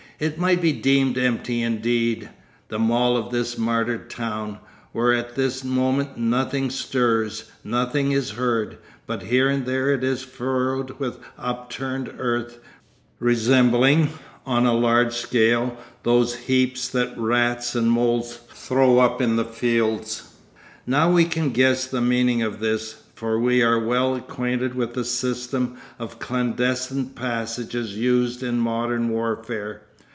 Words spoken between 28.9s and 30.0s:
warfare.